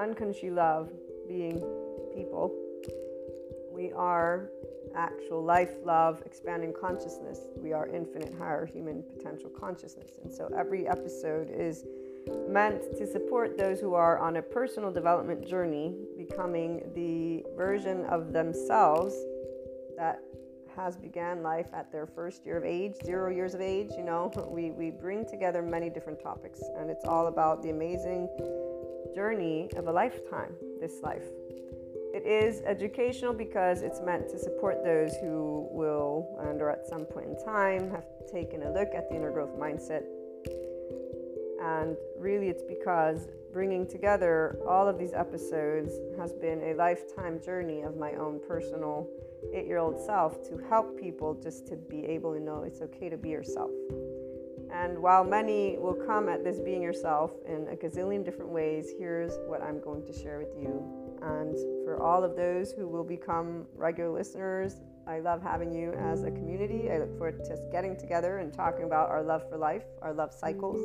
[0.00, 0.90] unconsciously love
[1.28, 1.62] being
[2.14, 2.54] people.
[3.70, 4.48] We are
[4.96, 7.40] actual life, love, expanding consciousness.
[7.56, 10.12] We are infinite higher human potential consciousness.
[10.22, 11.84] And so every episode is
[12.48, 18.32] meant to support those who are on a personal development journey, becoming the version of
[18.32, 19.14] themselves
[19.96, 20.20] that
[20.76, 23.90] has began life at their first year of age, zero years of age.
[23.96, 28.28] You know, we, we bring together many different topics, and it's all about the amazing
[29.14, 31.24] journey of a lifetime, this life.
[32.12, 37.04] It is educational because it's meant to support those who will, and or at some
[37.04, 40.02] point in time, have taken a look at the inner growth mindset.
[41.62, 47.82] And really, it's because bringing together all of these episodes has been a lifetime journey
[47.82, 49.08] of my own personal
[49.54, 53.08] eight year old self to help people just to be able to know it's okay
[53.08, 53.70] to be yourself.
[54.72, 59.32] And while many will come at this being yourself in a gazillion different ways, here's
[59.46, 60.84] what I'm going to share with you.
[61.22, 66.22] And for all of those who will become regular listeners, I love having you as
[66.22, 66.90] a community.
[66.90, 70.32] I look forward to getting together and talking about our love for life, our love
[70.32, 70.80] cycles.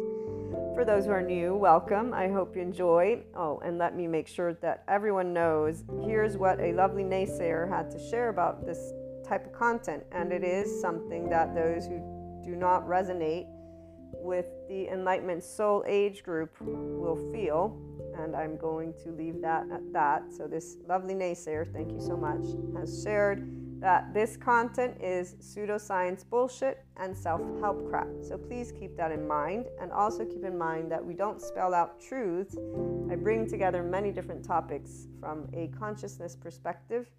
[0.75, 2.13] For those who are new, welcome.
[2.13, 3.23] I hope you enjoy.
[3.33, 7.89] Oh, and let me make sure that everyone knows here's what a lovely naysayer had
[7.91, 8.91] to share about this
[9.25, 10.03] type of content.
[10.11, 12.01] And it is something that those who
[12.43, 13.45] do not resonate
[14.11, 17.79] with the Enlightenment Soul Age group will feel.
[18.17, 20.23] And I'm going to leave that at that.
[20.35, 22.45] So, this lovely naysayer, thank you so much,
[22.77, 23.49] has shared
[23.79, 28.07] that this content is pseudoscience bullshit and self help crap.
[28.21, 29.65] So, please keep that in mind.
[29.81, 32.55] And also keep in mind that we don't spell out truths.
[33.11, 37.09] I bring together many different topics from a consciousness perspective.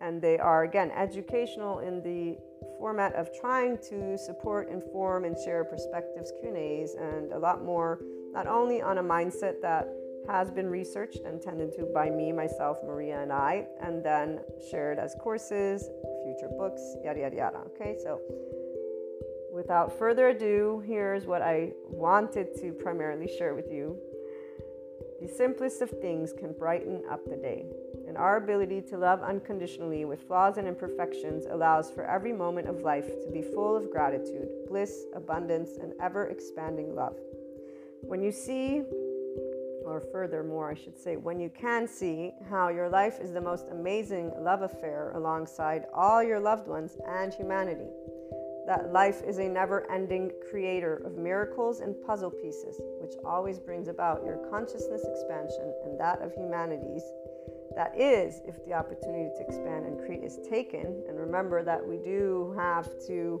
[0.00, 2.38] And they are, again, educational in the
[2.78, 8.00] format of trying to support, inform, and share perspectives, Q&As, and a lot more,
[8.32, 9.86] not only on a mindset that
[10.28, 14.40] has been researched and tended to by me, myself, Maria, and I, and then
[14.70, 15.88] shared as courses,
[16.24, 17.58] future books, yada, yada, yada.
[17.74, 18.20] Okay, so
[19.52, 23.98] without further ado, here's what I wanted to primarily share with you.
[25.20, 27.66] The simplest of things can brighten up the day
[28.12, 32.82] and our ability to love unconditionally with flaws and imperfections allows for every moment of
[32.82, 37.16] life to be full of gratitude, bliss, abundance, and ever expanding love.
[38.02, 38.82] When you see,
[39.92, 43.66] or furthermore, I should say, when you can see how your life is the most
[43.70, 47.90] amazing love affair alongside all your loved ones and humanity,
[48.66, 53.88] that life is a never ending creator of miracles and puzzle pieces, which always brings
[53.88, 57.02] about your consciousness expansion and that of humanity's
[57.76, 61.02] that is if the opportunity to expand and create is taken.
[61.08, 63.40] And remember that we do have to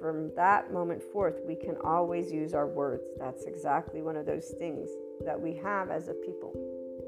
[0.00, 3.04] from that moment forth, we can always use our words.
[3.18, 4.88] That's exactly one of those things
[5.24, 6.52] that we have as a people.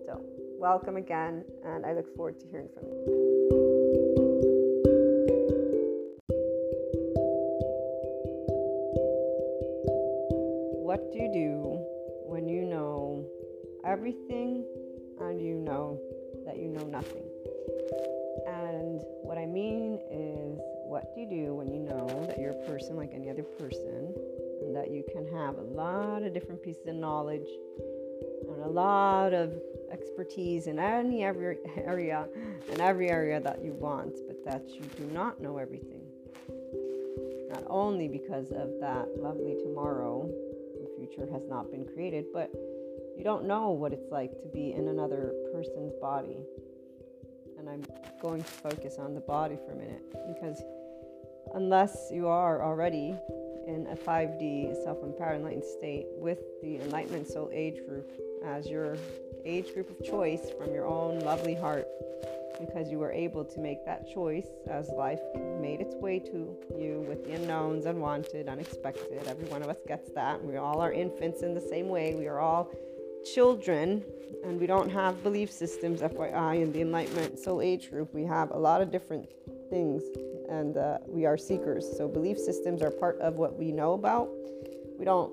[0.06, 0.20] So,
[0.58, 2.96] welcome again, and I look forward to hearing from you.
[10.82, 11.78] What do you do
[12.26, 13.26] when you know
[13.84, 14.64] everything
[15.20, 16.00] and you know
[16.44, 17.24] that you know nothing.
[18.46, 22.66] And what I mean is, what do you do when you know that you're a
[22.66, 24.14] person like any other person
[24.62, 27.48] and that you can have a lot of different pieces of knowledge
[28.48, 29.52] and a lot of
[29.90, 32.26] expertise in any every area
[32.70, 36.02] and every area that you want, but that you do not know everything.
[37.50, 40.28] Not only because of that lovely tomorrow,
[40.80, 42.50] the future has not been created, but
[43.16, 46.38] you don't know what it's like to be in another person's body.
[47.58, 47.82] And I'm
[48.20, 50.02] going to focus on the body for a minute
[50.34, 50.62] because
[51.56, 53.16] unless you are already
[53.66, 58.08] in a 5D self empowered enlightened state with the Enlightenment Soul Age group
[58.44, 58.96] as your
[59.44, 61.86] age group of choice from your own lovely heart,
[62.60, 65.20] because you were able to make that choice as life
[65.60, 69.26] made its way to you with the unknowns, unwanted, unexpected.
[69.26, 70.44] Every one of us gets that.
[70.44, 72.14] We all are infants in the same way.
[72.14, 72.70] We are all
[73.34, 74.04] children
[74.44, 78.12] and we don't have belief systems, FYI, in the Enlightenment Soul Age group.
[78.12, 79.28] We have a lot of different
[79.70, 80.02] things
[80.48, 81.86] and uh, we are seekers.
[81.96, 84.28] So, belief systems are part of what we know about.
[84.98, 85.32] We don't,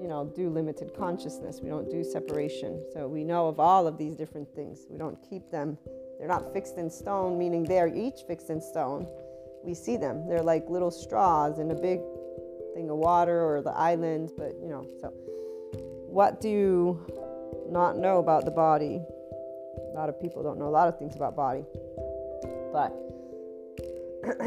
[0.00, 2.84] you know, do limited consciousness, we don't do separation.
[2.92, 4.86] So, we know of all of these different things.
[4.90, 5.78] We don't keep them,
[6.18, 9.06] they're not fixed in stone, meaning they're each fixed in stone.
[9.64, 12.00] We see them, they're like little straws in a big
[12.74, 15.12] thing of water or the island, but you know, so
[16.16, 19.02] what do you not know about the body?
[19.92, 21.64] A lot of people don't know a lot of things about body.
[22.72, 22.94] But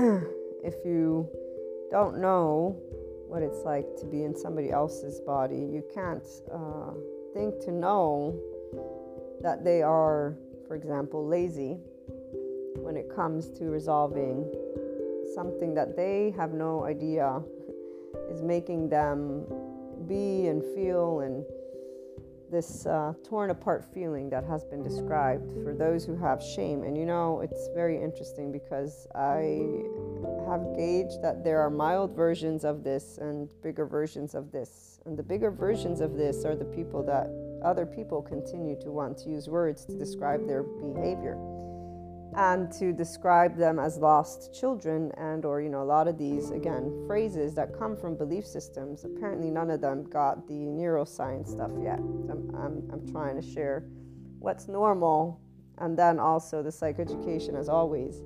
[0.62, 1.30] if you
[1.90, 2.76] don't know
[3.30, 6.92] what it's like to be in somebody else's body, you can't uh,
[7.34, 8.38] think to know
[9.42, 10.36] that they are,
[10.68, 11.78] for example, lazy
[12.76, 14.52] when it comes to resolving
[15.34, 17.42] something that they have no idea
[18.30, 19.46] is making them
[20.08, 21.46] be and feel and
[22.52, 26.84] this uh, torn apart feeling that has been described for those who have shame.
[26.84, 29.62] And you know, it's very interesting because I
[30.50, 35.00] have gauged that there are mild versions of this and bigger versions of this.
[35.06, 37.30] And the bigger versions of this are the people that
[37.64, 41.38] other people continue to want to use words to describe their behavior
[42.36, 46.52] and to describe them as lost children and or you know a lot of these
[46.52, 49.04] again phrases that come from belief systems.
[49.04, 52.00] Apparently none of them got the neuroscience stuff yet.
[52.00, 53.86] I'm, I'm, I'm trying to share
[54.40, 55.42] what's normal
[55.80, 58.22] and then also the psychoeducation as always.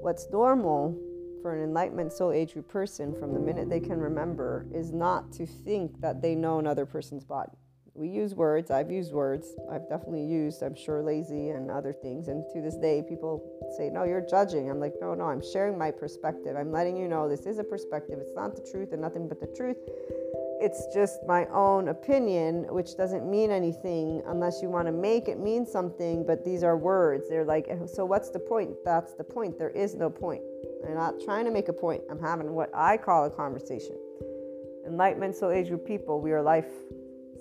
[0.00, 0.98] What's normal
[1.40, 5.32] for an enlightenment soul age group person from the minute they can remember is not
[5.32, 7.52] to think that they know another person's body
[7.94, 8.72] we use words.
[8.72, 9.54] I've used words.
[9.70, 12.26] I've definitely used, I'm sure, lazy and other things.
[12.26, 13.40] And to this day, people
[13.76, 14.68] say, No, you're judging.
[14.68, 16.56] I'm like, No, no, I'm sharing my perspective.
[16.56, 18.18] I'm letting you know this is a perspective.
[18.20, 19.76] It's not the truth and nothing but the truth.
[20.60, 25.38] It's just my own opinion, which doesn't mean anything unless you want to make it
[25.38, 26.26] mean something.
[26.26, 27.28] But these are words.
[27.28, 28.70] They're like, oh, So what's the point?
[28.84, 29.56] That's the point.
[29.56, 30.42] There is no point.
[30.84, 32.02] I'm not trying to make a point.
[32.10, 33.96] I'm having what I call a conversation.
[34.84, 36.66] Enlightenment soul age group people, we are life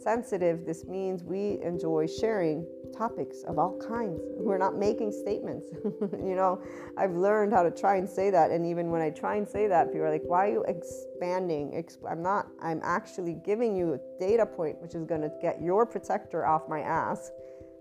[0.02, 4.22] sensitive, this means we enjoy sharing topics of all kinds.
[4.38, 5.70] We're not making statements.
[5.84, 6.62] you know,
[6.98, 8.52] I've learned how to try and say that.
[8.52, 11.84] And even when I try and say that, people are like, why are you expanding?
[12.10, 15.86] I'm not, I'm actually giving you a data point, which is going to get your
[15.86, 17.32] protector off my ass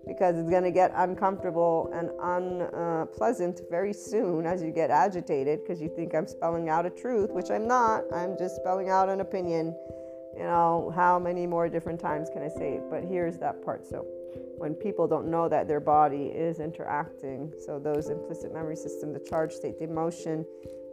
[0.05, 5.81] because it's going to get uncomfortable and unpleasant very soon as you get agitated because
[5.81, 8.03] you think I'm spelling out a truth, which I'm not.
[8.13, 9.75] I'm just spelling out an opinion
[10.35, 12.83] you know, how many more different times can I say it?
[12.89, 13.85] But here's that part.
[13.85, 14.05] So,
[14.57, 19.19] when people don't know that their body is interacting, so those implicit memory system, the
[19.19, 20.45] charge state, the emotion,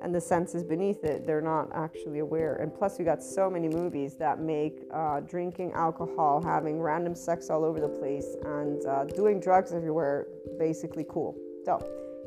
[0.02, 2.56] and the senses beneath it, they're not actually aware.
[2.56, 7.50] And plus, we got so many movies that make uh, drinking alcohol, having random sex
[7.50, 10.26] all over the place, and uh, doing drugs everywhere
[10.58, 11.36] basically cool.
[11.64, 11.78] So,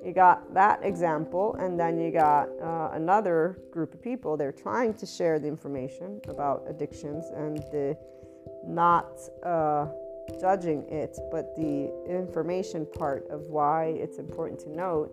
[0.04, 4.36] you got that example, and then you got uh, another group of people.
[4.36, 7.98] They're trying to share the information about addictions and the
[8.66, 9.88] not uh,
[10.40, 15.12] judging it, but the information part of why it's important to note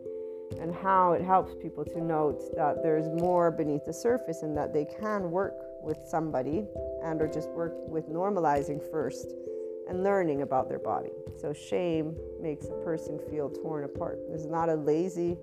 [0.61, 4.72] and how it helps people to note that there's more beneath the surface and that
[4.72, 6.66] they can work with somebody
[7.05, 9.35] and or just work with normalizing first
[9.88, 11.11] and learning about their body.
[11.37, 14.19] So, shame makes a person feel torn apart.
[14.31, 15.37] This is not a lazy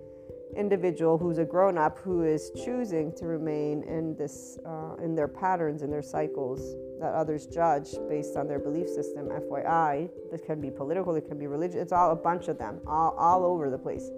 [0.55, 5.27] individual who's a grown up who is choosing to remain in this uh, in their
[5.27, 10.61] patterns in their cycles that others judge based on their belief system fyi this can
[10.61, 13.69] be political it can be religious it's all a bunch of them all, all over
[13.69, 14.09] the place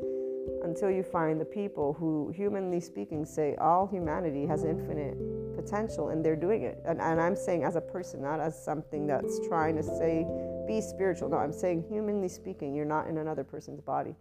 [0.63, 5.17] until you find the people who humanly speaking say all humanity has infinite
[5.61, 6.79] potential and they're doing it.
[6.85, 10.25] And, and I'm saying as a person, not as something that's trying to say
[10.67, 11.29] be spiritual.
[11.29, 14.15] No, I'm saying, humanly speaking, you're not in another person's body.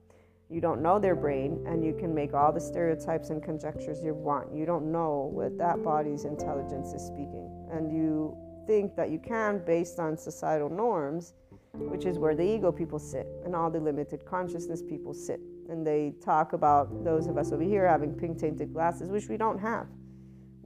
[0.50, 4.14] You don't know their brain, and you can make all the stereotypes and conjectures you
[4.14, 4.54] want.
[4.54, 7.68] You don't know what that body's intelligence is speaking.
[7.70, 8.34] And you
[8.66, 11.34] think that you can based on societal norms,
[11.72, 15.40] which is where the ego people sit and all the limited consciousness people sit.
[15.68, 19.36] And they talk about those of us over here having pink tainted glasses, which we
[19.36, 19.86] don't have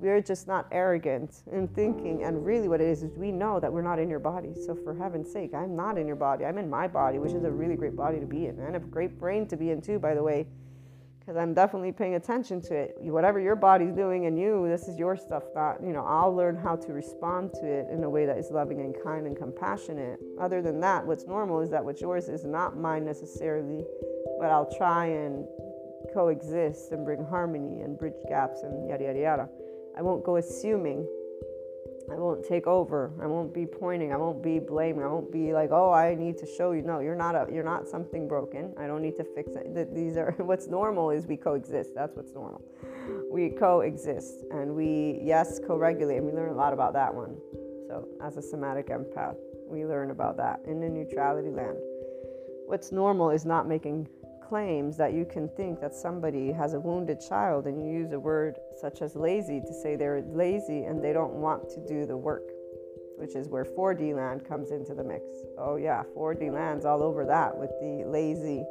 [0.03, 3.73] we're just not arrogant in thinking and really what it is is we know that
[3.73, 4.53] we're not in your body.
[4.67, 6.45] So for heaven's sake i'm not in your body.
[6.45, 8.81] I'm in my body which is a really great body to be in and a
[8.81, 10.47] great brain to be in too by the way
[11.21, 12.97] because i'm definitely paying attention to it.
[12.99, 16.57] Whatever your body's doing and you this is your stuff that you know i'll learn
[16.57, 20.19] how to respond to it in a way that is loving and kind and compassionate.
[20.41, 23.85] Other than that what's normal is that what yours is not mine necessarily
[24.41, 25.47] but i'll try and
[26.13, 29.49] coexist and bring harmony and bridge gaps and yada yada yada
[29.97, 31.07] I won't go assuming.
[32.11, 33.13] I won't take over.
[33.23, 34.13] I won't be pointing.
[34.13, 35.03] I won't be blaming.
[35.03, 37.65] I won't be like, "Oh, I need to show you." No, you're not a you're
[37.65, 38.75] not something broken.
[38.77, 39.95] I don't need to fix it.
[39.95, 41.95] These are what's normal is we coexist.
[41.95, 42.63] That's what's normal.
[43.31, 46.19] We coexist and we yes, co-regulate.
[46.19, 47.37] And we learn a lot about that one.
[47.89, 51.77] So, as a somatic empath, we learn about that in the neutrality land.
[52.67, 54.09] What's normal is not making
[54.53, 58.21] claims that you can think that somebody has a wounded child and you use a
[58.21, 62.15] word such as lazy to say they're lazy and they don't want to do the
[62.15, 62.51] work,
[63.17, 65.25] which is where 4D land comes into the mix.
[65.57, 68.63] Oh, yeah, 4D land's all over that with the lazy.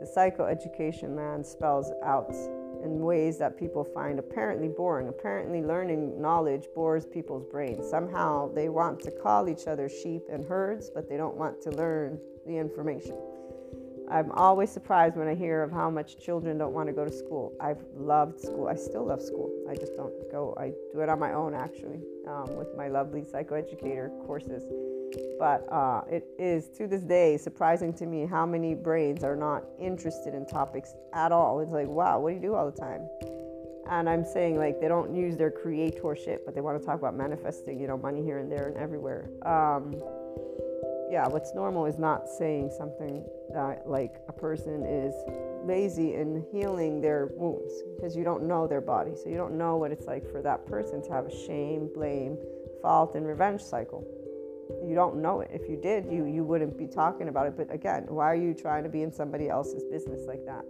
[0.00, 2.34] The psychoeducation land spells out
[2.82, 5.08] in ways that people find apparently boring.
[5.08, 7.86] Apparently, learning knowledge bores people's brains.
[7.86, 11.70] Somehow, they want to call each other sheep and herds, but they don't want to
[11.72, 13.31] learn the information.
[14.12, 17.10] I'm always surprised when I hear of how much children don't want to go to
[17.10, 17.56] school.
[17.58, 18.68] I've loved school.
[18.68, 19.50] I still love school.
[19.70, 20.54] I just don't go.
[20.60, 24.64] I do it on my own, actually, um, with my lovely psychoeducator courses.
[25.38, 29.64] But uh, it is to this day surprising to me how many brains are not
[29.80, 31.60] interested in topics at all.
[31.60, 33.08] It's like, wow, what do you do all the time?
[33.90, 37.16] And I'm saying like they don't use their creatorship, but they want to talk about
[37.16, 39.30] manifesting, you know, money here and there and everywhere.
[39.44, 39.96] Um,
[41.12, 43.22] yeah, what's normal is not saying something
[43.52, 45.12] that like a person is
[45.62, 49.12] lazy in healing their wounds because you don't know their body.
[49.14, 52.38] So you don't know what it's like for that person to have a shame, blame,
[52.80, 54.02] fault, and revenge cycle.
[54.88, 55.50] You don't know it.
[55.52, 57.58] If you did, you you wouldn't be talking about it.
[57.58, 60.64] But again, why are you trying to be in somebody else's business like that?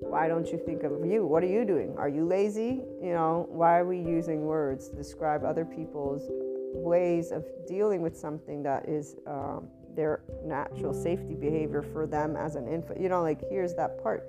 [0.00, 1.24] Why don't you think of you?
[1.24, 1.94] What are you doing?
[1.96, 2.82] Are you lazy?
[3.00, 6.28] You know, why are we using words to describe other people's
[6.72, 12.56] ways of dealing with something that is um, their natural safety behavior for them as
[12.56, 13.00] an infant.
[13.00, 14.24] You know, like here's that part.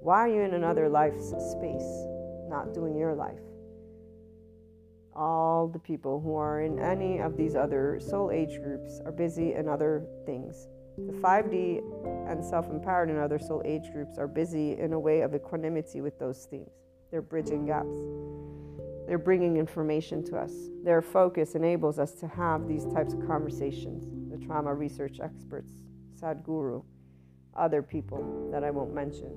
[0.00, 2.06] Why are you in another life's space,
[2.48, 3.38] not doing your life?
[5.14, 9.54] All the people who are in any of these other soul age groups are busy
[9.54, 10.68] in other things.
[10.96, 15.20] The 5D and self empowered and other soul age groups are busy in a way
[15.20, 16.70] of equanimity with those themes.
[17.10, 17.98] They're bridging gaps.
[19.10, 20.52] They're bringing information to us.
[20.84, 24.06] Their focus enables us to have these types of conversations.
[24.30, 25.72] The trauma research experts,
[26.14, 26.84] Sadhguru,
[27.56, 29.32] other people that I won't mention.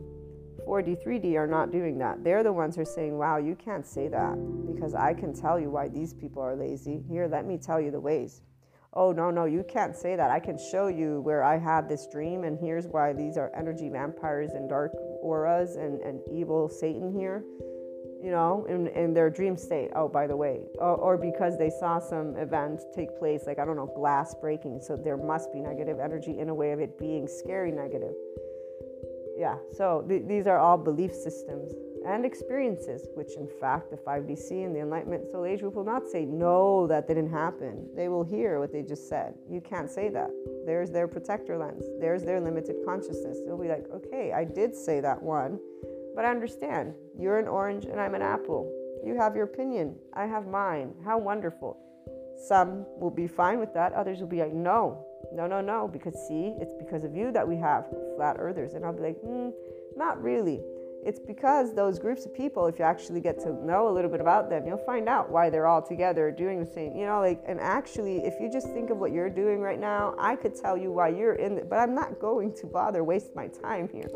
[0.68, 2.24] 4D, 3D are not doing that.
[2.24, 4.36] They're the ones who are saying, wow, you can't say that
[4.68, 7.04] because I can tell you why these people are lazy.
[7.10, 8.44] Here, let me tell you the ways.
[8.94, 10.30] Oh, no, no, you can't say that.
[10.30, 13.90] I can show you where I had this dream, and here's why these are energy
[13.90, 14.92] vampires and dark
[15.24, 17.44] auras and, and evil Satan here
[18.24, 19.90] you know, in, in their dream state.
[19.96, 23.66] Oh, by the way, or, or, because they saw some event take place, like, I
[23.66, 24.80] don't know, glass breaking.
[24.82, 28.14] So there must be negative energy in a way of it being scary negative.
[29.38, 31.74] Yeah, so th- these are all belief systems
[32.06, 36.08] and experiences, which in fact the 5DC and the Enlightenment Soul Age group will not
[36.08, 37.90] say, no, that didn't happen.
[37.96, 39.34] They will hear what they just said.
[39.50, 40.30] You can't say that.
[40.66, 43.40] There's their protector lens, there's their limited consciousness.
[43.46, 45.60] They'll be like, okay, I did say that one
[46.16, 46.94] but I understand.
[47.18, 48.72] You're an orange and I'm an apple.
[49.06, 49.96] You have your opinion.
[50.14, 50.94] I have mine.
[51.04, 51.78] How wonderful.
[52.48, 53.94] Some will be fine with that.
[53.94, 57.48] Others will be like, no, no, no, no, because see, it's because of you that
[57.48, 58.74] we have flat earthers.
[58.74, 59.50] And I'll be like, hmm,
[59.96, 60.62] not really.
[61.06, 64.22] It's because those groups of people, if you actually get to know a little bit
[64.22, 66.96] about them, you'll find out why they're all together doing the same.
[66.96, 70.16] You know, like, and actually, if you just think of what you're doing right now,
[70.18, 73.36] I could tell you why you're in it, but I'm not going to bother waste
[73.36, 74.08] my time here.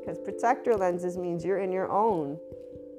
[0.00, 2.38] Because protector lenses means you're in your own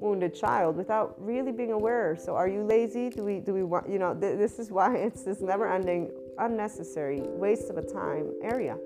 [0.00, 2.16] wounded child without really being aware.
[2.16, 3.08] So are you lazy?
[3.08, 6.10] Do we do we want you know th- this is why it's this never ending
[6.38, 8.76] unnecessary waste of a time area.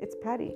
[0.00, 0.54] It's petty.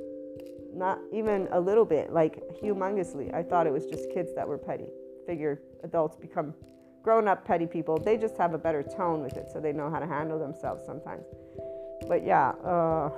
[0.74, 3.34] Not even a little bit, like humongously.
[3.34, 4.88] I thought it was just kids that were petty.
[5.26, 6.54] Figure adults become
[7.02, 7.98] grown up petty people.
[7.98, 10.84] They just have a better tone with it so they know how to handle themselves
[10.84, 11.24] sometimes.
[12.06, 13.08] But yeah, uh,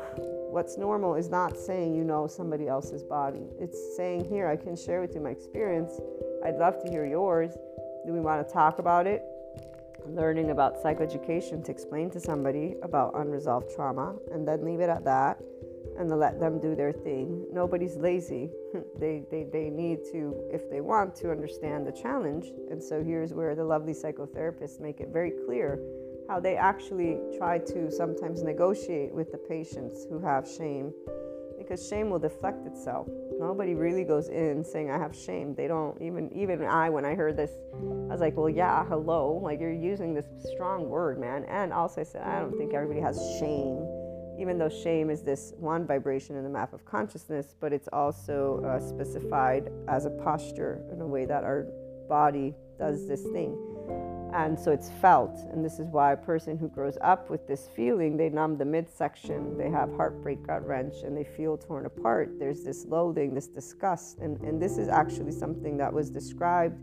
[0.50, 3.46] what's normal is not saying you know somebody else's body.
[3.58, 5.92] It's saying, here, I can share with you my experience.
[6.44, 7.52] I'd love to hear yours.
[8.06, 9.22] Do we want to talk about it?
[10.06, 15.04] Learning about psychoeducation to explain to somebody about unresolved trauma and then leave it at
[15.04, 15.38] that
[15.98, 17.46] and to let them do their thing.
[17.52, 18.50] Nobody's lazy.
[18.98, 22.46] they, they, they need to, if they want to, understand the challenge.
[22.70, 25.78] And so here's where the lovely psychotherapists make it very clear
[26.30, 30.92] how they actually try to sometimes negotiate with the patients who have shame
[31.58, 33.08] because shame will deflect itself.
[33.40, 35.56] Nobody really goes in saying I have shame.
[35.56, 39.40] They don't even even I when I heard this I was like, "Well, yeah, hello.
[39.42, 43.00] Like you're using this strong word, man." And also I said, "I don't think everybody
[43.00, 43.84] has shame."
[44.38, 48.62] Even though shame is this one vibration in the map of consciousness, but it's also
[48.64, 51.66] uh, specified as a posture in a way that our
[52.08, 53.69] body does this thing
[54.34, 55.38] and so it's felt.
[55.52, 58.64] And this is why a person who grows up with this feeling they numb the
[58.64, 62.38] midsection they have heartbreak gut wrench and they feel torn apart.
[62.38, 64.18] There's this loathing this disgust.
[64.18, 66.78] And, and this is actually something that was described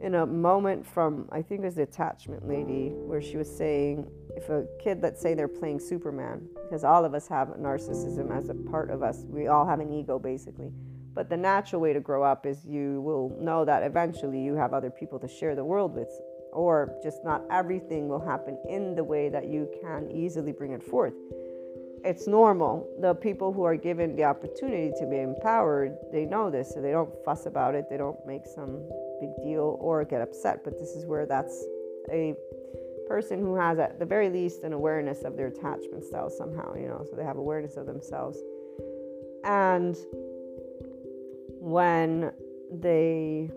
[0.00, 4.10] in a moment from i think it was the attachment lady where she was saying
[4.34, 8.48] if a kid let's say they're playing superman because all of us have narcissism as
[8.48, 10.72] a part of us we all have an ego basically.
[11.12, 14.72] But the natural way to grow up is you will know that eventually you have
[14.72, 16.08] other people to share the world with
[16.52, 20.82] or just not everything will happen in the way that you can easily bring it
[20.82, 21.14] forth.
[22.02, 22.88] It's normal.
[23.00, 26.92] The people who are given the opportunity to be empowered, they know this, so they
[26.92, 27.90] don't fuss about it.
[27.90, 28.82] They don't make some
[29.20, 30.64] big deal or get upset.
[30.64, 31.62] But this is where that's
[32.10, 32.34] a
[33.06, 36.88] person who has, at the very least, an awareness of their attachment style somehow, you
[36.88, 38.38] know, so they have awareness of themselves.
[39.44, 39.96] And
[41.60, 42.32] when
[42.72, 43.50] they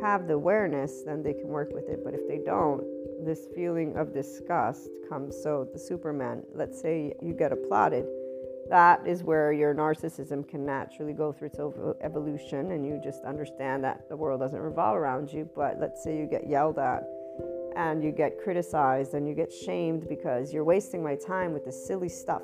[0.00, 2.00] have the awareness, then they can work with it.
[2.04, 2.82] But if they don't,
[3.24, 5.36] this feeling of disgust comes.
[5.42, 8.06] So, the Superman, let's say you get applauded,
[8.68, 11.58] that is where your narcissism can naturally go through its
[12.02, 15.48] evolution and you just understand that the world doesn't revolve around you.
[15.54, 17.04] But let's say you get yelled at
[17.76, 21.86] and you get criticized and you get shamed because you're wasting my time with this
[21.86, 22.42] silly stuff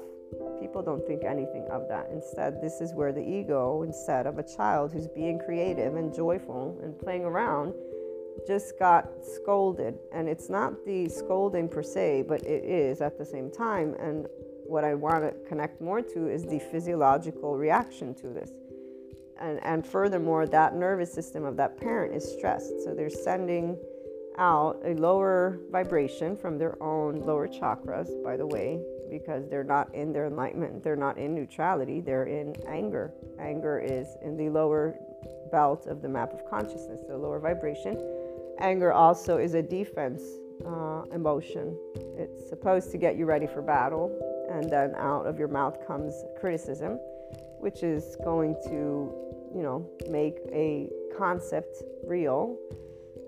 [0.63, 2.09] People don't think anything of that.
[2.13, 6.79] Instead, this is where the ego, instead of a child who's being creative and joyful
[6.85, 7.75] and playing around,
[8.47, 9.99] just got scolded.
[10.13, 13.97] And it's not the scolding per se, but it is at the same time.
[13.99, 14.27] And
[14.65, 18.53] what I want to connect more to is the physiological reaction to this.
[19.41, 22.85] And, and furthermore, that nervous system of that parent is stressed.
[22.85, 23.77] So they're sending
[24.39, 28.81] out a lower vibration from their own lower chakras, by the way,
[29.13, 33.13] because they're not in their enlightenment, they're not in neutrality, they're in anger.
[33.39, 34.97] Anger is in the lower
[35.51, 38.01] belt of the map of consciousness, the lower vibration.
[38.59, 40.23] Anger also is a defense
[40.67, 41.77] uh, emotion.
[42.17, 44.11] It's supposed to get you ready for battle,
[44.51, 46.93] and then out of your mouth comes criticism,
[47.61, 49.13] which is going to,
[49.55, 52.57] you know, make a concept real.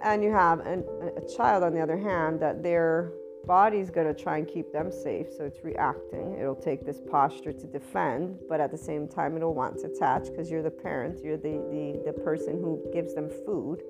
[0.02, 0.82] And you have an,
[1.16, 3.12] a child, on the other hand, that they're
[3.46, 6.36] body's going to try and keep them safe, so it's reacting.
[6.38, 10.24] It'll take this posture to defend, but at the same time, it'll want to attach
[10.30, 13.82] because you're the parent, you're the, the, the person who gives them food.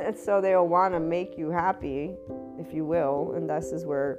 [0.00, 2.14] and so they'll want to make you happy,
[2.58, 4.18] if you will, and this is where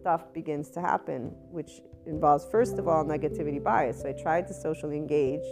[0.00, 4.02] stuff begins to happen, which involves, first of all, negativity bias.
[4.02, 5.44] So I tried to socially engage,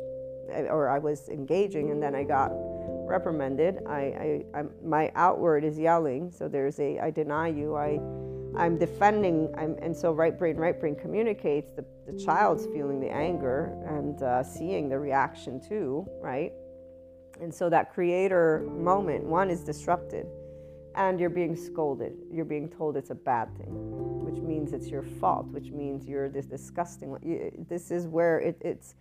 [0.50, 2.50] eh, or I was engaging, and then I got
[3.06, 3.78] reprimanded.
[3.86, 6.30] I, I, I, my outward is yelling.
[6.30, 7.74] So there's a, I deny you.
[7.76, 8.00] I,
[8.56, 9.52] I'm defending.
[9.56, 11.72] I'm, and so right brain, right brain communicates.
[11.72, 16.52] The, the child's feeling the anger and uh, seeing the reaction too, right?
[17.40, 20.26] And so that creator moment, one is disrupted
[20.96, 22.14] and you're being scolded.
[22.32, 26.30] You're being told it's a bad thing, which means it's your fault, which means you're
[26.30, 27.66] this disgusting.
[27.68, 28.94] This is where it, it's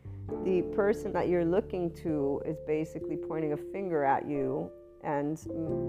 [0.43, 4.71] the person that you're looking to is basically pointing a finger at you
[5.03, 5.39] and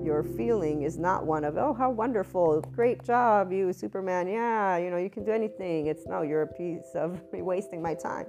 [0.04, 2.60] your feeling is not one of oh how wonderful.
[2.74, 4.28] Great job you superman.
[4.28, 5.86] Yeah you know you can do anything.
[5.86, 8.26] It's no you're a piece of wasting my time.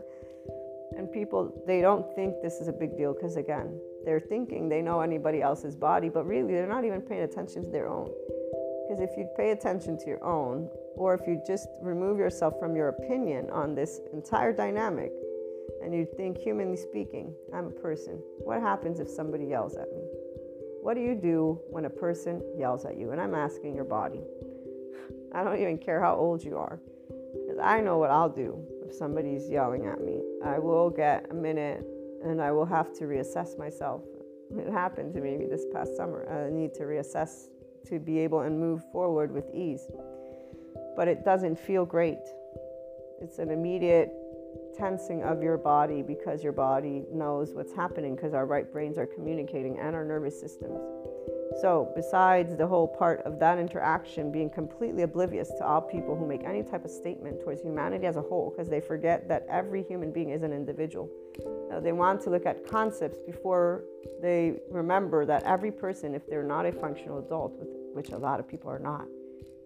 [0.98, 4.82] And people they don't think this is a big deal because again they're thinking they
[4.82, 8.10] know anybody else's body but really they're not even paying attention to their own.
[8.88, 12.78] Because if you pay attention to your own or if you just remove yourself from
[12.78, 15.12] your opinion on this entire dynamic
[15.84, 18.20] and you think, humanly speaking, I'm a person.
[18.40, 20.04] What happens if somebody yells at me?
[20.82, 23.12] What do you do when a person yells at you?
[23.12, 24.22] And I'm asking your body.
[25.34, 26.80] I don't even care how old you are,
[27.34, 30.22] because I know what I'll do if somebody's yelling at me.
[30.44, 31.86] I will get a minute
[32.24, 34.02] and I will have to reassess myself.
[34.56, 36.26] It happened to me this past summer.
[36.30, 37.50] I need to reassess
[37.88, 39.88] to be able and move forward with ease.
[40.96, 42.20] But it doesn't feel great
[43.20, 44.14] it's an immediate
[44.78, 49.06] tensing of your body because your body knows what's happening because our right brains are
[49.06, 50.80] communicating and our nervous systems.
[51.62, 56.28] So, besides the whole part of that interaction being completely oblivious to all people who
[56.28, 59.82] make any type of statement towards humanity as a whole, because they forget that every
[59.82, 61.10] human being is an individual.
[61.70, 63.86] Now, they want to look at concepts before
[64.22, 67.54] they remember that every person, if they're not a functional adult,
[67.94, 69.08] which a lot of people are not,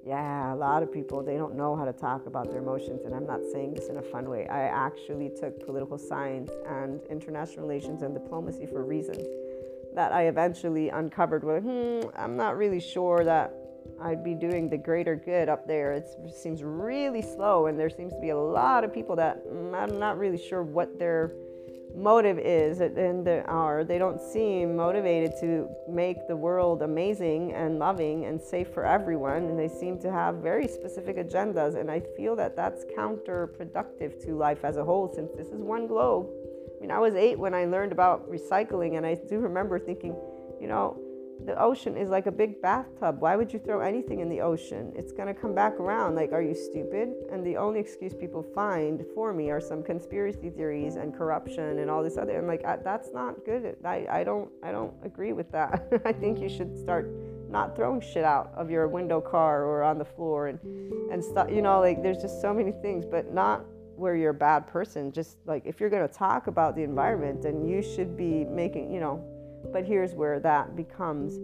[0.06, 3.02] yeah, a lot of people, they don't know how to talk about their emotions.
[3.06, 4.48] And I'm not saying this in a fun way.
[4.48, 9.28] I actually took political science and international relations and diplomacy for reasons
[9.94, 13.54] that I eventually uncovered with, hmm, I'm not really sure that
[14.02, 15.94] I'd be doing the greater good up there.
[15.94, 19.76] It seems really slow, and there seems to be a lot of people that mm,
[19.76, 21.34] I'm not really sure what their
[21.96, 27.80] motive is, and they are they don't seem motivated to make the world amazing and
[27.80, 31.80] loving and safe for everyone, and they seem to have very specific agendas.
[31.80, 35.88] And I feel that that's counterproductive to life as a whole, since this is one
[35.88, 36.28] globe
[36.82, 40.16] I mean, I was eight when I learned about recycling, and I do remember thinking,
[40.60, 41.00] you know,
[41.46, 43.20] the ocean is like a big bathtub.
[43.20, 44.92] Why would you throw anything in the ocean?
[44.96, 46.16] It's going to come back around.
[46.16, 47.10] Like, are you stupid?
[47.32, 51.90] And the only excuse people find for me are some conspiracy theories and corruption and
[51.90, 52.38] all this other.
[52.38, 53.76] I'm like, that's not good.
[53.84, 55.88] I, I don't I don't agree with that.
[56.06, 57.10] I think you should start
[57.50, 60.60] not throwing shit out of your window car or on the floor and
[61.12, 61.50] and stuff.
[61.50, 65.12] You know, like there's just so many things, but not where you're a bad person.
[65.12, 68.92] Just like if you're going to talk about the environment, then you should be making,
[68.92, 69.24] you know.
[69.72, 71.40] But here's where that becomes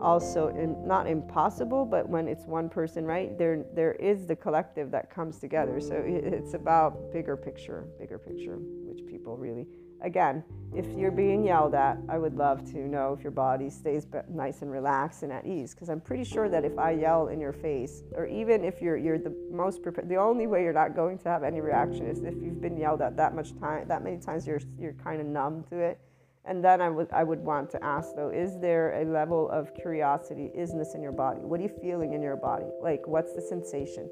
[0.00, 3.36] also in, not impossible, but when it's one person, right?
[3.38, 5.80] There, there is the collective that comes together.
[5.80, 9.66] So it's about bigger picture, bigger picture, which people really
[10.04, 14.06] again, if you're being yelled at, I would love to know if your body stays
[14.28, 15.74] nice and relaxed and at ease.
[15.74, 18.96] Because I'm pretty sure that if I yell in your face, or even if you're
[18.96, 22.22] you're the most prepared, the only way you're not going to have any reaction is
[22.22, 25.26] if you've been yelled at that much time, that many times, you're you're kind of
[25.26, 25.98] numb to it.
[26.46, 29.74] And then I would I would want to ask though, is there a level of
[29.74, 31.40] curiosity, isness in your body?
[31.40, 32.66] What are you feeling in your body?
[32.82, 34.10] Like what's the sensation?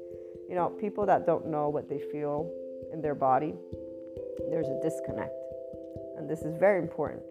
[0.49, 2.51] You know, people that don't know what they feel
[2.91, 3.53] in their body,
[4.49, 5.33] there's a disconnect
[6.17, 7.21] and this is very important.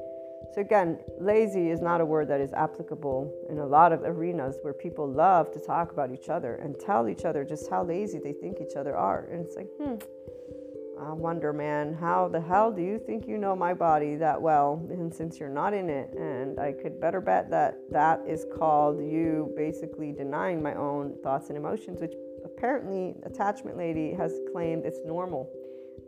[0.54, 4.56] So, again, lazy is not a word that is applicable in a lot of arenas
[4.60, 8.18] where people love to talk about each other and tell each other just how lazy
[8.18, 9.28] they think each other are.
[9.32, 9.94] And it's like, hmm,
[11.08, 14.86] I wonder, man, how the hell do you think you know my body that well?
[14.88, 18.98] And since you're not in it, and I could better bet that that is called
[18.98, 25.00] you basically denying my own thoughts and emotions, which apparently Attachment Lady has claimed it's
[25.04, 25.50] normal.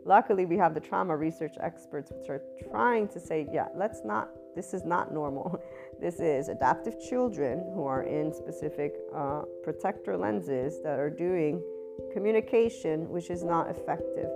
[0.05, 4.29] Luckily, we have the trauma research experts, which are trying to say, yeah, let's not,
[4.55, 5.61] this is not normal.
[5.97, 11.63] This is adaptive children who are in specific uh, protector lenses that are doing
[12.11, 14.27] communication, which is not effective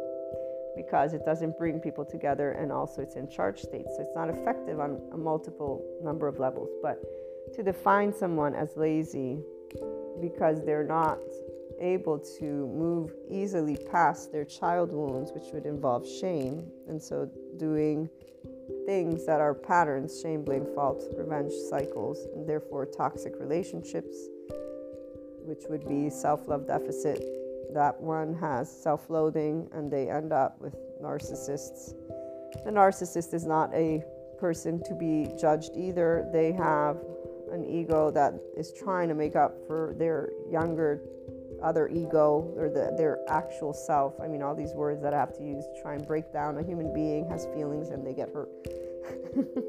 [0.76, 3.86] because it doesn't bring people together and also it's in charge state.
[3.96, 6.70] So it's not effective on a multiple number of levels.
[6.82, 7.02] But
[7.56, 9.40] to define someone as lazy
[10.22, 11.20] because they're not
[11.80, 18.10] able to move easily past their child wounds, which would involve shame, and so doing
[18.86, 24.16] things that are patterns shame, blame, fault, revenge cycles, and therefore toxic relationships,
[25.46, 27.39] which would be self love deficit.
[27.74, 31.94] That one has self loathing, and they end up with narcissists.
[32.66, 34.04] The narcissist is not a
[34.40, 36.28] person to be judged either.
[36.34, 36.98] They have
[37.52, 41.02] an ego that is trying to make up for their younger
[41.62, 44.20] other ego or the, their actual self.
[44.22, 46.58] I mean, all these words that I have to use to try and break down
[46.58, 48.50] a human being has feelings and they get hurt.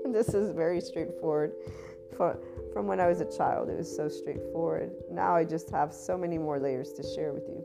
[0.13, 1.53] this is very straightforward.
[2.17, 2.39] For,
[2.73, 4.93] from when I was a child, it was so straightforward.
[5.11, 7.65] Now I just have so many more layers to share with you,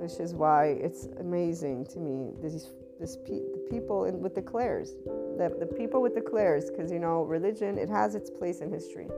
[0.00, 2.32] which is why it's amazing to me.
[2.42, 4.92] These this pe- the people in, with the clairs,
[5.38, 8.70] the, the people with the clairs, because you know, religion it has its place in
[8.70, 9.08] history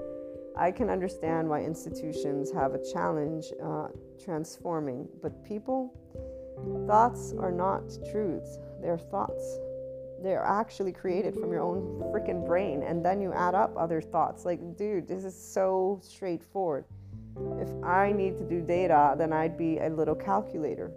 [0.56, 3.88] I can understand why institutions have a challenge uh,
[4.22, 5.94] transforming, but people,
[6.86, 9.58] thoughts are not truths, they're thoughts.
[10.22, 14.44] They're actually created from your own freaking brain, and then you add up other thoughts.
[14.44, 16.84] Like, dude, this is so straightforward.
[17.60, 20.92] If I need to do data, then I'd be a little calculator.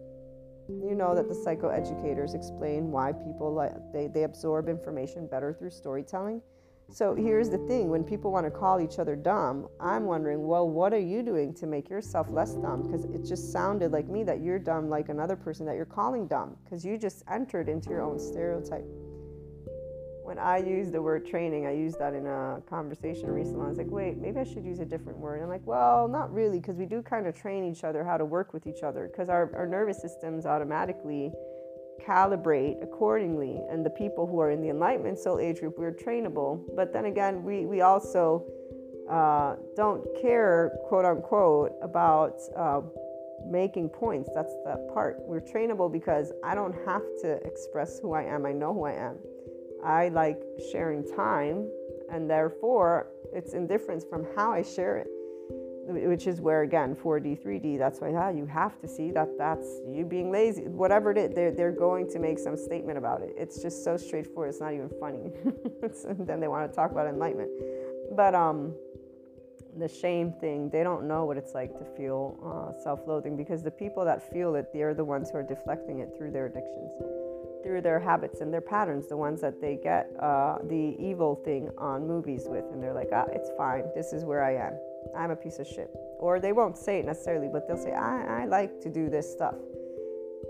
[0.67, 5.71] You know that the psychoeducators explain why people like they, they absorb information better through
[5.71, 6.41] storytelling
[6.91, 10.69] so here's the thing when people want to call each other dumb, I'm wondering, well,
[10.69, 12.83] what are you doing to make yourself less dumb?
[12.83, 16.27] Because it just sounded like me that you're dumb like another person that you're calling
[16.27, 18.85] dumb because you just entered into your own stereotype.
[20.25, 23.63] When I use the word training, I used that in a conversation recently.
[23.63, 25.39] I was like, wait, maybe I should use a different word.
[25.39, 28.25] I'm like, well, not really, because we do kind of train each other how to
[28.25, 31.31] work with each other, because our, our nervous systems automatically
[32.03, 33.61] calibrate accordingly.
[33.69, 36.59] And the people who are in the Enlightenment Soul Age group, we're trainable.
[36.75, 38.43] But then again, we, we also
[39.07, 42.81] uh, don't care, quote unquote, about uh,
[43.45, 44.31] making points.
[44.33, 45.17] That's the part.
[45.19, 48.93] We're trainable because I don't have to express who I am, I know who I
[48.93, 49.17] am.
[49.85, 51.69] I like sharing time,
[52.11, 55.07] and therefore it's indifference from how I share it,
[56.07, 57.77] which is where again 4D, 3D.
[57.77, 61.35] That's why yeah, you have to see that that's you being lazy, whatever it is.
[61.35, 63.33] They're they're going to make some statement about it.
[63.37, 64.49] It's just so straightforward.
[64.49, 65.31] It's not even funny.
[66.25, 67.51] then they want to talk about enlightenment,
[68.15, 68.73] but um
[69.77, 73.61] the shame thing, they don't know what it's like to feel uh, self loathing because
[73.61, 76.91] the people that feel it, they're the ones who are deflecting it through their addictions
[77.65, 81.71] through their habits and their patterns, the ones that they get uh, the evil thing
[81.79, 83.83] on movies with, and they're like, ah, it's fine.
[83.95, 84.77] This is where I am.
[85.17, 85.89] I'm a piece of shit.
[86.19, 89.29] Or they won't say it necessarily, but they'll say, I, I like to do this
[89.29, 89.55] stuff.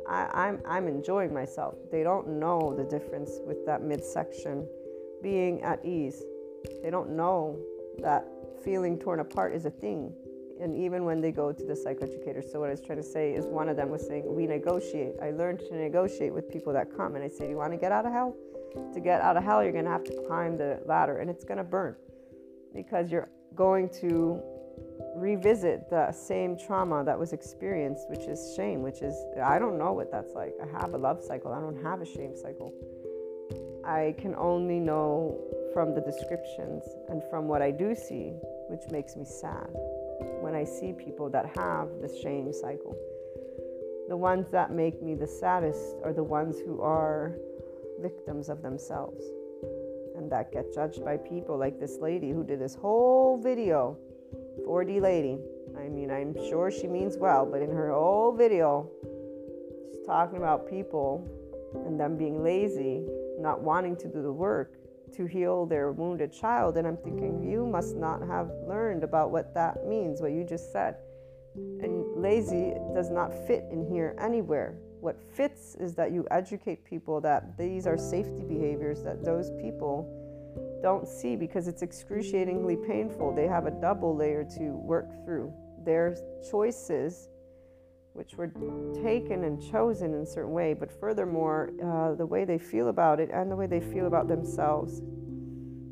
[0.09, 1.75] I, I'm, I'm enjoying myself.
[1.89, 4.67] They don't know the difference with that midsection
[5.23, 6.21] being at ease.
[6.83, 7.57] They don't know
[7.99, 8.27] that
[8.61, 10.13] feeling torn apart is a thing
[10.61, 12.43] and even when they go to the psychoeducator.
[12.49, 15.15] So what I was trying to say is one of them was saying we negotiate.
[15.21, 17.77] I learned to negotiate with people that come, and I say, "Do you want to
[17.77, 18.35] get out of hell?
[18.93, 21.43] To get out of hell, you're going to have to climb the ladder, and it's
[21.43, 21.95] going to burn
[22.73, 24.41] because you're going to
[25.15, 29.93] revisit the same trauma that was experienced, which is shame, which is I don't know
[29.93, 30.53] what that's like.
[30.61, 31.53] I have a love cycle.
[31.53, 32.73] I don't have a shame cycle.
[33.85, 35.39] I can only know
[35.73, 38.33] from the descriptions and from what I do see,
[38.67, 39.69] which makes me sad
[40.41, 42.95] when I see people that have this shame cycle.
[44.07, 47.35] The ones that make me the saddest are the ones who are
[47.99, 49.23] victims of themselves
[50.15, 53.97] and that get judged by people like this lady who did this whole video
[54.67, 55.37] 4D lady.
[55.77, 58.89] I mean, I'm sure she means well, but in her whole video,
[59.91, 61.27] she's talking about people
[61.85, 63.03] and them being lazy,
[63.39, 64.73] not wanting to do the work,
[65.13, 66.77] to heal their wounded child.
[66.77, 70.71] And I'm thinking, you must not have learned about what that means, what you just
[70.71, 70.95] said.
[71.55, 74.75] And lazy does not fit in here anywhere.
[74.99, 80.09] What fits is that you educate people that these are safety behaviors that those people
[80.81, 83.33] don't see because it's excruciatingly painful.
[83.33, 85.53] They have a double layer to work through.
[85.85, 86.17] Their
[86.49, 87.29] choices
[88.15, 88.47] which were
[89.03, 93.19] taken and chosen in a certain way, but furthermore, uh, the way they feel about
[93.19, 95.01] it and the way they feel about themselves.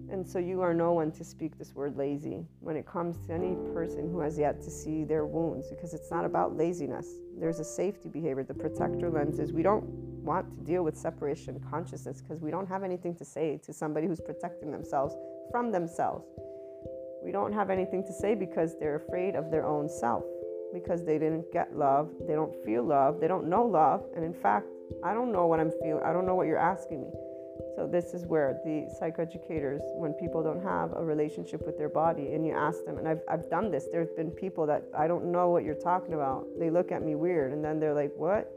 [0.10, 3.34] And so you are no one to speak this word lazy when it comes to
[3.34, 7.08] any person who has yet to see their wounds, because it's not about laziness.
[7.38, 8.44] There's a safety behavior.
[8.44, 9.84] The protector lens is we don't
[10.24, 14.08] want to deal with separation consciousness because we don't have anything to say to somebody
[14.08, 15.14] who's protecting themselves
[15.52, 16.26] from themselves.
[17.22, 20.24] We don't have anything to say because they're afraid of their own self
[20.74, 24.34] because they didn't get love, they don't feel love, they don't know love, and in
[24.34, 24.68] fact,
[25.04, 26.02] I don't know what I'm feeling.
[26.04, 27.10] I don't know what you're asking me.
[27.76, 32.34] So this is where the psychoeducators, when people don't have a relationship with their body,
[32.34, 33.88] and you ask them, and I've I've done this.
[33.92, 36.48] There's been people that I don't know what you're talking about.
[36.60, 38.52] They look at me weird, and then they're like, "What?"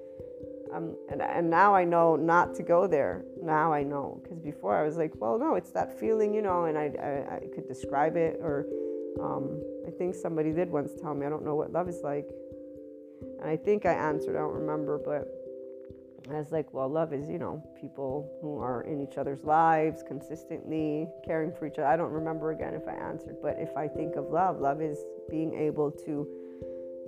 [0.75, 3.25] Um, and and now I know not to go there.
[3.43, 6.65] Now I know because before I was like, "Well, no, it's that feeling, you know,"
[6.65, 8.67] and I I, I could describe it or
[9.21, 12.29] um, I think somebody did once tell me, I don't know what love is like.
[13.41, 15.29] And I think I answered, I don't remember, but
[16.31, 20.03] I was like, well, love is, you know, people who are in each other's lives
[20.07, 21.87] consistently, caring for each other.
[21.87, 24.99] I don't remember again if I answered, but if I think of love, love is
[25.31, 26.27] being able to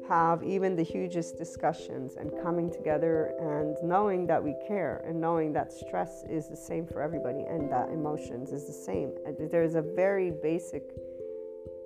[0.08, 5.52] have even the hugest discussions and coming together and knowing that we care and knowing
[5.52, 9.12] that stress is the same for everybody and that emotions is the same.
[9.50, 10.84] There's a very basic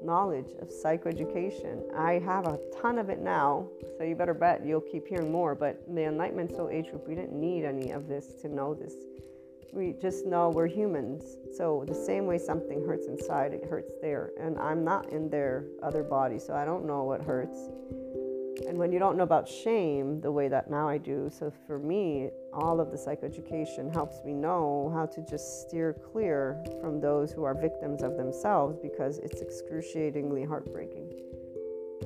[0.04, 1.94] knowledge of psychoeducation.
[1.96, 5.54] I have a ton of it now, so you better bet you'll keep hearing more.
[5.54, 8.94] But the Enlightenment Soul Age group, we didn't need any of this to know this.
[9.72, 11.24] We just know we're humans.
[11.56, 14.30] So the same way something hurts inside, it hurts there.
[14.38, 17.58] And I'm not in their other body, so I don't know what hurts.
[18.66, 21.78] And when you don't know about shame the way that now I do, so for
[21.78, 27.32] me, all of the psychoeducation helps me know how to just steer clear from those
[27.32, 31.10] who are victims of themselves because it's excruciatingly heartbreaking.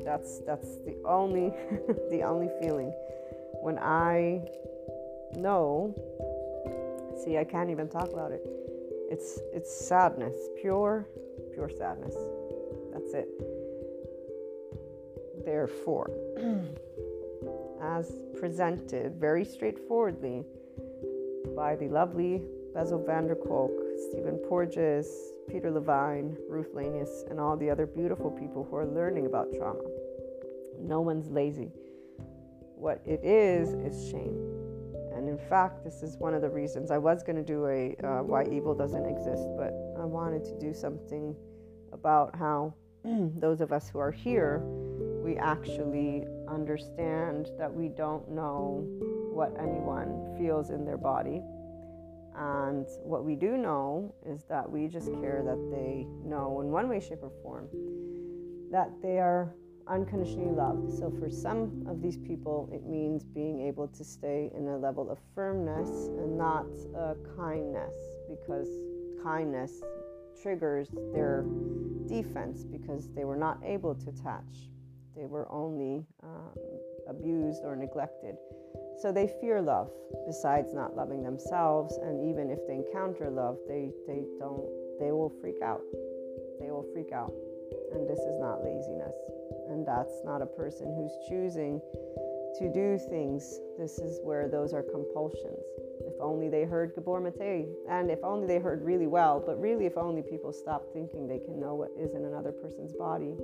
[0.05, 1.51] That's that's the only
[2.11, 2.93] the only feeling
[3.63, 4.47] when I
[5.35, 5.95] know
[7.25, 8.43] see I can't even talk about it.
[9.11, 11.09] It's it's sadness, pure
[11.53, 12.15] pure sadness.
[12.93, 13.29] That's it
[15.47, 16.11] therefore,
[17.83, 20.45] as presented very straightforwardly
[21.57, 22.43] by the lovely
[22.75, 23.73] Bessel van der Kolk
[24.11, 25.09] Stephen Porges,
[25.49, 29.81] Peter Levine, Ruth Lanius, and all the other beautiful people who are learning about trauma.
[30.81, 31.71] No one's lazy.
[32.75, 34.37] What it is, is shame.
[35.15, 37.97] And in fact, this is one of the reasons I was going to do a
[38.05, 41.35] uh, Why Evil Doesn't Exist, but I wanted to do something
[41.93, 42.75] about how
[43.05, 44.63] those of us who are here,
[45.27, 48.87] we actually understand that we don't know
[49.35, 51.43] what anyone feels in their body.
[52.37, 56.89] And what we do know is that we just care that they know in one
[56.89, 57.67] way, shape, or form
[58.71, 59.53] that they are
[59.89, 60.93] unconditionally loved.
[60.97, 65.11] So, for some of these people, it means being able to stay in a level
[65.11, 66.67] of firmness and not
[66.97, 67.95] uh, kindness,
[68.29, 68.69] because
[69.25, 69.73] kindness
[70.41, 71.45] triggers their
[72.07, 74.69] defense because they were not able to attach.
[75.17, 76.53] They were only um,
[77.09, 78.37] abused or neglected.
[79.01, 79.91] So they fear love
[80.27, 81.99] besides not loving themselves.
[82.03, 84.69] And even if they encounter love, they, they don't,
[85.01, 85.83] they will freak out.
[86.61, 87.33] They will freak out.
[87.93, 89.15] And this is not laziness.
[89.69, 91.81] And that's not a person who's choosing
[92.59, 93.59] to do things.
[93.79, 95.65] This is where those are compulsions.
[96.07, 99.87] If only they heard Gabor Mate, and if only they heard really well, but really,
[99.87, 103.35] if only people stop thinking they can know what is in another person's body.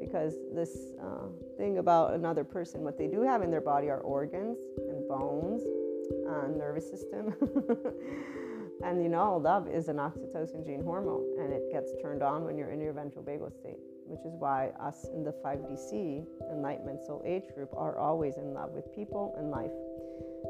[0.00, 4.00] Because this uh, thing about another person, what they do have in their body are
[4.00, 5.62] organs and bones
[6.28, 7.34] and nervous system.
[8.84, 12.56] and you know, love is an oxytocin gene hormone, and it gets turned on when
[12.56, 17.22] you're in your ventral vagal state which is why us in the 5DC Enlightenment Soul
[17.26, 19.74] Age group are always in love with people and life.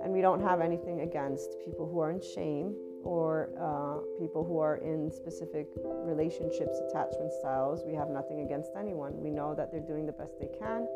[0.05, 2.77] And we don't have anything against people who are in shame
[3.07, 5.69] or uh, people who are in specific
[6.05, 7.83] relationships, attachment styles.
[7.87, 9.13] We have nothing against anyone.
[9.23, 10.89] We know that they're doing the best they can.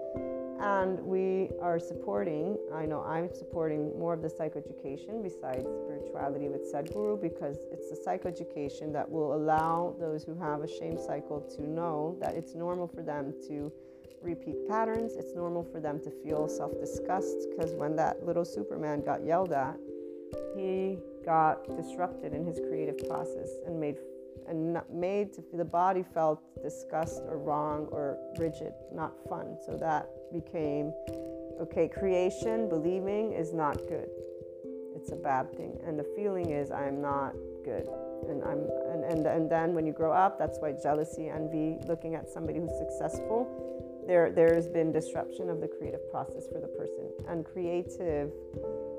[0.60, 6.70] And we are supporting, I know I'm supporting more of the psychoeducation besides spirituality with
[6.70, 11.62] Sadhguru because it's the psychoeducation that will allow those who have a shame cycle to
[11.66, 13.72] know that it's normal for them to
[14.20, 15.14] repeat patterns.
[15.16, 19.52] It's normal for them to feel self disgust because when that little Superman got yelled
[19.52, 19.78] at,
[20.54, 23.96] he got disrupted in his creative process and made
[24.48, 29.56] and made to the body felt disgust or wrong or rigid, not fun.
[29.64, 30.92] So that became
[31.60, 31.88] okay.
[31.88, 34.08] Creation, believing is not good.
[34.96, 37.88] It's a bad thing, and the feeling is I'm not good
[38.28, 42.14] and I'm and, and and then when you grow up that's why jealousy envy looking
[42.14, 43.48] at somebody who's successful
[44.06, 48.32] there there's been disruption of the creative process for the person and creative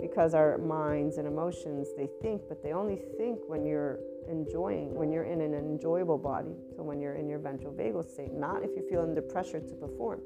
[0.01, 3.99] because our minds and emotions they think but they only think when you're
[4.29, 6.55] enjoying when you're in an enjoyable body.
[6.75, 9.75] So when you're in your ventral vagal state not if you feel under pressure to
[9.75, 10.19] perform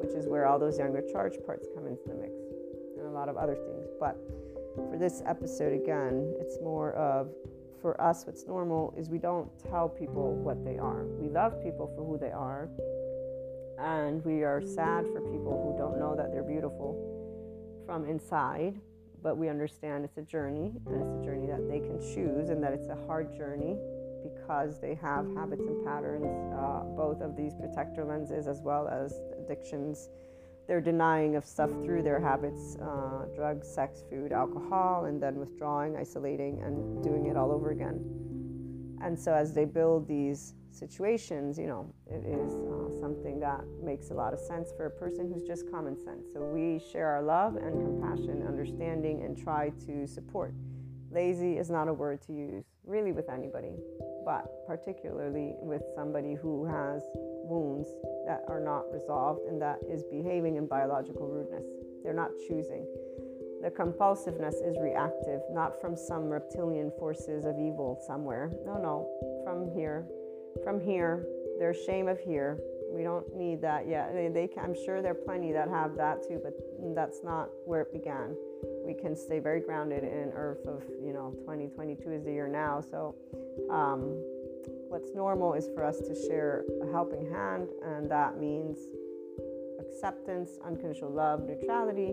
[0.00, 2.32] which is where all those younger charge parts come into the mix
[2.96, 3.88] and a lot of other things.
[3.98, 4.16] But
[4.76, 7.28] for this episode again it's more of
[7.82, 11.04] for us what's normal is we don't tell people what they are.
[11.18, 12.68] We love people for who they are
[13.78, 16.94] and we are sad for people who don't know that they're beautiful
[17.86, 18.78] from inside
[19.22, 22.62] but we understand it's a journey and it's a journey that they can choose and
[22.62, 23.76] that it's a hard journey
[24.22, 29.14] because they have habits and patterns uh, both of these protector lenses as well as
[29.42, 30.08] addictions.
[30.66, 35.96] They're denying of stuff through their habits uh, drugs sex food alcohol and then withdrawing
[35.96, 38.04] isolating and doing it all over again.
[39.02, 44.10] And so as they build these situations, you know, it is uh, something that makes
[44.10, 46.26] a lot of sense for a person who's just common sense.
[46.32, 50.54] So we share our love and compassion, understanding, and try to support.
[51.10, 53.74] Lazy is not a word to use really with anybody,
[54.24, 57.02] but particularly with somebody who has
[57.44, 57.88] wounds
[58.26, 61.64] that are not resolved and that is behaving in biological rudeness.
[62.04, 62.86] They're not choosing.
[63.62, 68.52] The compulsiveness is reactive, not from some reptilian forces of evil somewhere.
[68.64, 70.06] No, no, from here
[70.64, 71.26] from here.
[71.58, 72.58] There's shame of here.
[72.92, 74.12] We don't need that yet.
[74.12, 76.54] They, they I'm sure there are plenty that have that too, but
[76.94, 78.34] that's not where it began.
[78.84, 82.80] We can stay very grounded in Earth of, you know, 2022 is the year now.
[82.80, 83.14] So,
[83.70, 84.16] um,
[84.88, 88.78] what's normal is for us to share a helping hand, and that means
[89.78, 92.12] acceptance, unconditional love, neutrality,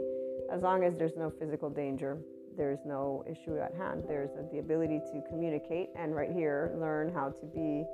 [0.51, 2.19] as long as there's no physical danger
[2.57, 4.03] there's no issue at hand.
[4.07, 7.85] There's the ability to communicate and right here learn how to be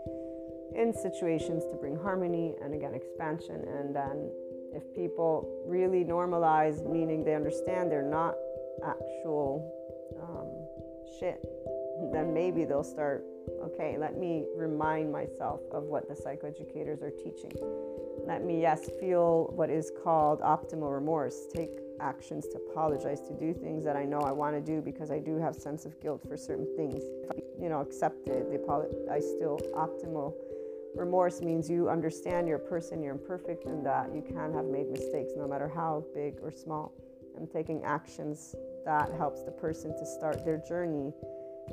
[0.76, 3.64] in situations to bring harmony and again expansion.
[3.68, 4.32] And then
[4.74, 8.36] if people really normalize, meaning they understand they're not
[8.84, 9.72] actual
[10.22, 10.49] um,
[11.20, 11.45] shit,
[12.11, 13.24] then maybe they'll start,
[13.61, 17.51] okay, let me remind myself of what the psychoeducators are teaching.
[18.26, 21.47] Let me, yes, feel what is called optimal remorse.
[21.53, 25.11] Take actions to apologize, to do things that I know I want to do because
[25.11, 27.03] I do have sense of guilt for certain things.
[27.59, 30.34] You know, accepted the apology, I still optimal.
[30.95, 34.89] Remorse means you understand you're a person, you're imperfect, and that you can have made
[34.89, 36.93] mistakes no matter how big or small.
[37.35, 41.11] And taking actions that helps the person to start their journey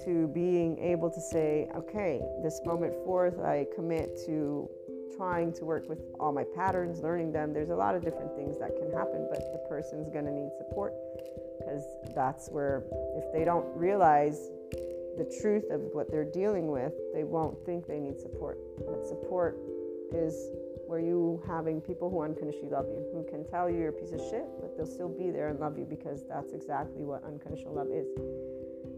[0.05, 4.69] to being able to say, okay, this moment forth, I commit to
[5.17, 7.53] trying to work with all my patterns, learning them.
[7.53, 10.51] There's a lot of different things that can happen, but the person's going to need
[10.57, 10.95] support
[11.59, 12.85] because that's where,
[13.17, 14.49] if they don't realize
[15.17, 18.59] the truth of what they're dealing with, they won't think they need support.
[18.87, 19.59] But support
[20.13, 20.51] is
[20.87, 24.13] where you having people who unconditionally love you, who can tell you you're a piece
[24.13, 27.75] of shit, but they'll still be there and love you because that's exactly what unconditional
[27.75, 28.09] love is.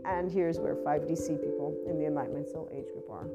[0.05, 3.27] And here's where 5DC people in the Enlightenment Soul Age group are.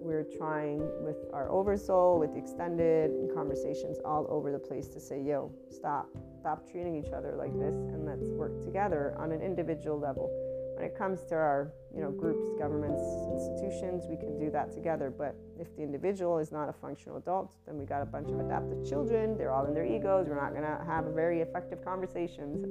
[0.00, 5.50] We're trying with our oversoul, with extended conversations all over the place to say, yo,
[5.70, 6.08] stop,
[6.38, 10.30] stop treating each other like this, and let's work together on an individual level.
[10.74, 13.00] When it comes to our, you know, groups, governments,
[13.32, 15.10] institutions, we can do that together.
[15.16, 18.40] But if the individual is not a functional adult, then we got a bunch of
[18.40, 19.38] adaptive children.
[19.38, 20.26] They're all in their egos.
[20.28, 22.66] We're not gonna have very effective conversations.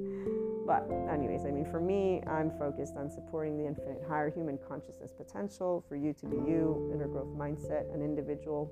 [0.65, 5.11] But, anyways, I mean, for me, I'm focused on supporting the infinite higher human consciousness
[5.11, 8.71] potential for you to be you, inner growth mindset, an individual,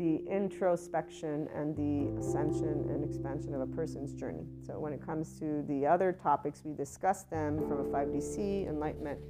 [0.00, 4.46] the introspection and the ascension and expansion of a person's journey.
[4.66, 9.20] So, when it comes to the other topics, we discuss them from a 5DC enlightenment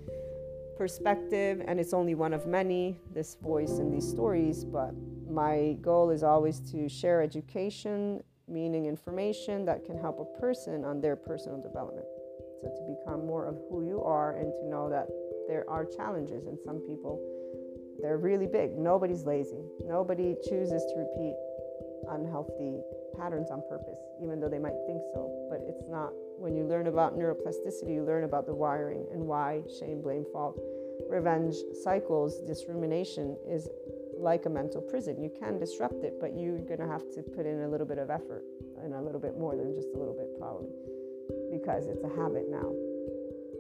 [0.79, 4.65] perspective, and it's only one of many, this voice and these stories.
[4.65, 4.95] But
[5.29, 11.01] my goal is always to share education meaning information that can help a person on
[11.01, 12.07] their personal development.
[12.63, 15.09] So, to become more of who you are and to know that
[15.49, 17.19] there are challenges, and some people,
[18.03, 18.79] they're really big.
[18.79, 19.63] Nobody's lazy.
[19.85, 21.35] Nobody chooses to repeat
[22.11, 22.81] unhealthy
[23.19, 25.49] patterns on purpose, even though they might think so.
[25.51, 26.13] But it's not.
[26.39, 30.59] When you learn about neuroplasticity, you learn about the wiring and why shame, blame, fault,
[31.09, 33.69] revenge cycles, this rumination is
[34.19, 35.23] like a mental prison.
[35.23, 37.99] You can disrupt it, but you're going to have to put in a little bit
[37.99, 38.45] of effort
[38.83, 40.69] and a little bit more than just a little bit, probably,
[41.51, 42.69] because it's a habit now.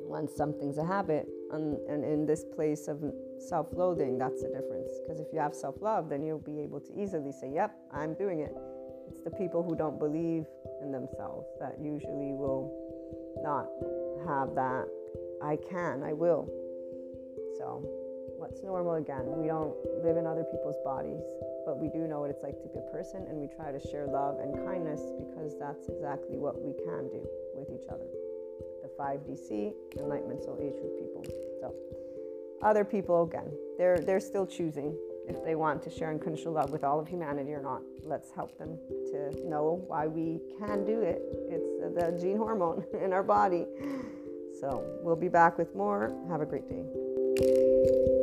[0.08, 3.02] Once something's a habit, and, and in this place of
[3.40, 4.90] self loathing, that's the difference.
[5.02, 8.14] Because if you have self love, then you'll be able to easily say, Yep, I'm
[8.14, 8.54] doing it.
[9.08, 10.44] It's the people who don't believe
[10.82, 12.70] in themselves that usually will
[13.42, 13.66] not
[14.26, 14.86] have that
[15.42, 16.48] I can, I will.
[17.58, 17.82] So
[18.40, 19.24] what's normal again.
[19.36, 21.20] We don't live in other people's bodies,
[21.64, 23.78] but we do know what it's like to be a person, and we try to
[23.78, 27.20] share love and kindness because that's exactly what we can do
[27.52, 28.08] with each other.
[28.80, 31.24] The 5DC, Enlightenment Soul Age Group people.
[31.60, 31.76] So,
[32.62, 34.96] other people, again, they're, they're still choosing
[35.28, 37.82] if they want to share unconditional love with all of humanity or not.
[38.04, 38.78] Let's help them
[39.12, 41.22] to know why we can do it.
[41.48, 43.66] It's the gene hormone in our body.
[44.60, 46.14] So, we'll be back with more.
[46.28, 48.19] Have a great day.